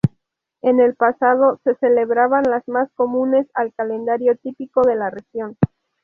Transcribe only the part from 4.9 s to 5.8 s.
la región.